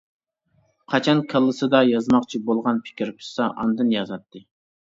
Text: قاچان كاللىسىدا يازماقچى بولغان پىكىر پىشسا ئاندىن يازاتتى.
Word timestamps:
قاچان 0.93 1.19
كاللىسىدا 1.33 1.83
يازماقچى 1.89 2.41
بولغان 2.49 2.81
پىكىر 2.89 3.15
پىشسا 3.21 3.51
ئاندىن 3.53 3.97
يازاتتى. 4.01 4.47